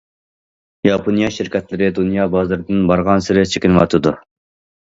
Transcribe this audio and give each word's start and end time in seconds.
ياپونىيە 0.87 1.27
شىركەتلىرى 1.35 1.89
دۇنيا 1.99 2.25
بازىرىدىن 2.37 2.81
بارغانسېرى 2.93 3.47
چېكىنىۋاتىدۇ. 3.55 4.17